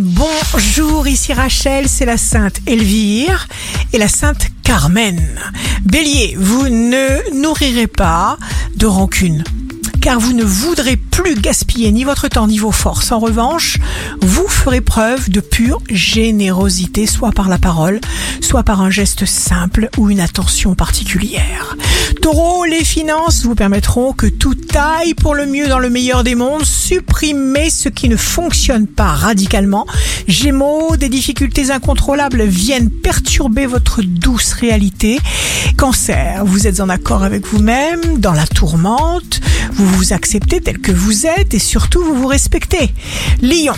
[0.00, 3.48] Bonjour, ici Rachel, c'est la sainte Elvire
[3.92, 5.20] et la sainte Carmen.
[5.84, 8.38] Bélier, vous ne nourrirez pas
[8.76, 9.42] de rancune
[10.00, 13.10] car vous ne voudrez plus gaspiller ni votre temps ni vos forces.
[13.10, 13.78] En revanche,
[14.22, 18.00] vous ferez preuve de pure générosité, soit par la parole,
[18.40, 21.76] soit par un geste simple ou une attention particulière.
[22.30, 26.34] Taureau, les finances vous permettront que tout aille pour le mieux dans le meilleur des
[26.34, 26.62] mondes.
[26.62, 29.86] Supprimez ce qui ne fonctionne pas radicalement.
[30.26, 35.18] Gémeaux, des difficultés incontrôlables viennent perturber votre douce réalité.
[35.78, 39.40] Cancer, vous êtes en accord avec vous-même, dans la tourmente.
[39.72, 42.92] Vous vous acceptez tel que vous êtes et surtout vous vous respectez.
[43.40, 43.72] Lion,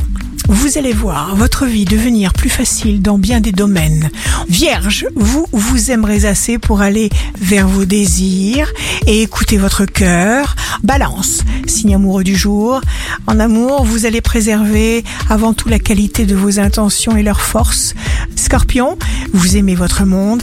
[0.48, 4.10] vous allez voir votre vie devenir plus facile dans bien des domaines.
[4.48, 8.72] Vierge, vous vous aimerez assez pour aller vers vos désirs
[9.06, 10.56] et écouter votre cœur.
[10.82, 12.80] Balance, signe amoureux du jour.
[13.26, 17.94] En amour, vous allez préserver avant tout la qualité de vos intentions et leur force.
[18.36, 18.98] Scorpion,
[19.32, 20.42] vous aimez votre monde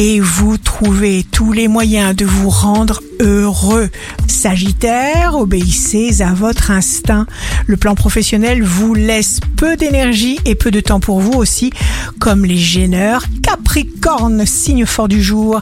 [0.00, 3.88] et vous trouvez tous les moyens de vous rendre heureux.
[4.28, 7.26] Sagittaire, obéissez à votre instinct.
[7.66, 11.72] Le plan professionnel vous laisse peu d'énergie et peu de temps pour vous aussi,
[12.20, 13.24] comme les gêneurs.
[13.42, 15.58] Capricorne, signe fort du jour.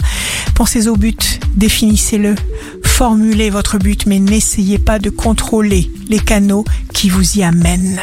[0.54, 2.34] Pensez au but, définissez-le.
[2.84, 8.00] Formulez votre but, mais n'essayez pas de contrôler les canaux qui vous y amènent.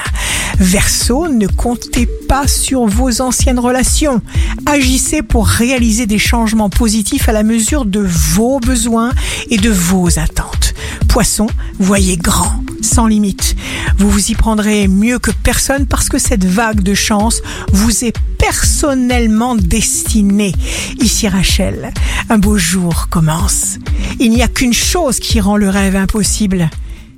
[0.59, 4.21] Verseau, ne comptez pas sur vos anciennes relations.
[4.65, 9.11] Agissez pour réaliser des changements positifs à la mesure de vos besoins
[9.49, 10.73] et de vos attentes.
[11.07, 11.47] Poisson,
[11.79, 13.55] voyez grand, sans limite.
[13.97, 18.15] Vous vous y prendrez mieux que personne parce que cette vague de chance vous est
[18.37, 20.53] personnellement destinée.
[20.99, 21.93] Ici Rachel,
[22.29, 23.77] un beau jour commence.
[24.19, 26.69] Il n'y a qu'une chose qui rend le rêve impossible,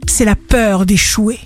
[0.07, 1.39] c'est la peur d'échouer.